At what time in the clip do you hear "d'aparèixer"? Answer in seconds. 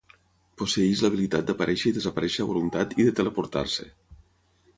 1.51-1.91